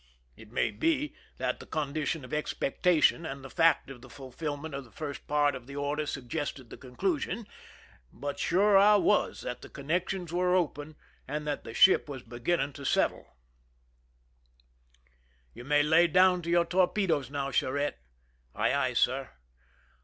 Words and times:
It 0.35 0.51
may 0.51 0.71
be 0.71 1.13
that 1.37 1.59
the 1.59 1.67
condition 1.67 2.25
of 2.25 2.33
expectation 2.33 3.23
and 3.23 3.43
the 3.45 3.51
fact 3.51 3.91
of 3.91 4.01
the 4.01 4.09
fulfilment 4.09 4.73
of 4.73 4.83
the 4.83 4.89
first 4.91 5.27
part 5.27 5.53
of 5.53 5.67
the 5.67 5.75
order 5.75 6.07
suggested 6.07 6.71
the 6.71 6.75
conclusion, 6.77 7.45
but 8.11 8.39
sure 8.39 8.79
I 8.79 8.95
was 8.95 9.41
that 9.41 9.61
the 9.61 9.69
connections 9.69 10.33
were 10.33 10.55
open 10.55 10.95
and 11.27 11.45
that 11.45 11.63
the 11.65 11.75
ship 11.75 12.09
was 12.09 12.23
beginning 12.23 12.73
to 12.73 12.83
settle," 12.83 13.27
You 15.53 15.65
may 15.65 15.83
^ 15.83 15.87
lay 15.87 16.07
down' 16.07 16.41
to 16.41 16.49
your 16.49 16.65
torpedoes 16.65 17.29
now, 17.29 17.51
Charette."" 17.51 17.99
Aye, 18.55 18.73
aye, 18.73 18.93
sir." 18.93 19.29